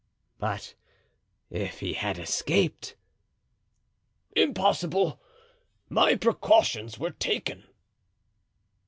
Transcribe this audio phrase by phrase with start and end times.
[0.39, 0.73] "But
[1.51, 2.95] if he had escaped?"
[4.35, 5.21] "Impossible;
[5.91, 7.65] my precautions were taken."